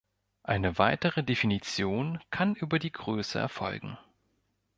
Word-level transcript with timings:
Eine 0.41 0.79
weitere 0.79 1.21
Definition 1.23 2.19
kann 2.31 2.55
über 2.55 2.79
die 2.79 2.91
Größe 2.91 3.37
erfolgen. 3.37 3.99